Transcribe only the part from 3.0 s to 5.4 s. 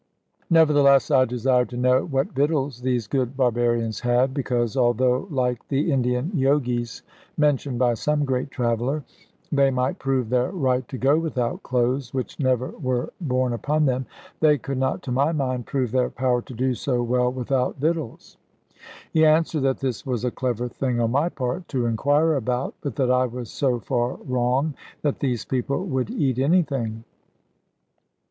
good barbarians had; because, although